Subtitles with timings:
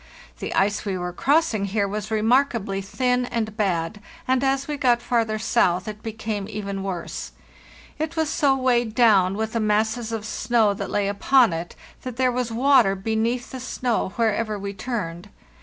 [0.39, 4.99] The ice we were crossing here was remarkably thin and bad, and as we got
[4.99, 7.33] farther south it became even worse.
[7.99, 12.15] It was so weighed down with the masses of snow that lay upon it that
[12.15, 15.29] there was water beneath the snow wherever we turned.